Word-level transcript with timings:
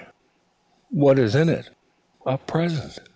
"What's 0.89 1.35
in 1.35 1.47
it?" 1.49 1.69
"A 2.25 2.35
present." 2.35 2.97